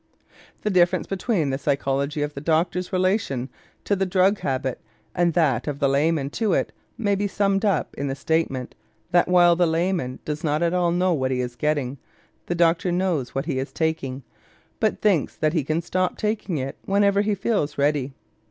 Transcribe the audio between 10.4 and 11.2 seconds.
not at all know